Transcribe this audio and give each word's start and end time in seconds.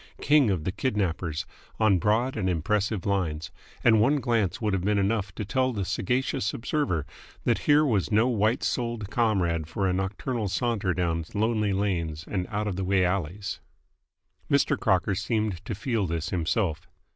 King 0.19 0.49
of 0.49 0.63
the 0.63 0.71
Kidnappers, 0.71 1.45
on 1.79 1.99
broad 1.99 2.35
and 2.35 2.49
impressive 2.49 3.05
lines, 3.05 3.51
and 3.83 4.01
one 4.01 4.19
glance 4.19 4.59
would 4.59 4.73
have 4.73 4.83
been 4.83 4.97
enough 4.97 5.31
to 5.35 5.45
tell 5.45 5.71
the 5.71 5.85
sagacious 5.85 6.55
observer 6.55 7.05
that 7.43 7.59
here 7.69 7.85
was 7.85 8.11
no 8.11 8.27
white 8.27 8.63
souled 8.63 9.11
comrade 9.11 9.67
for 9.67 9.87
a 9.87 9.93
nocturnal 9.93 10.47
saunter 10.49 10.95
down 10.95 11.23
lonely 11.35 11.71
lanes 11.71 12.25
and 12.27 12.47
out 12.47 12.65
of 12.67 12.77
the 12.77 12.83
way 12.83 13.05
alleys. 13.05 13.59
Mr. 14.49 14.75
Crocker 14.75 15.13
seemed 15.13 15.63
to 15.65 15.75
feel 15.75 16.07
this 16.07 16.29
himself. 16.31 16.87